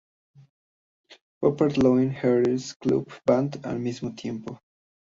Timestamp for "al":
3.63-3.77